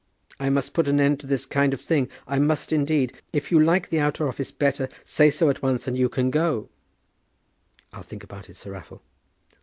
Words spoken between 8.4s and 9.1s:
it, Sir Raffle."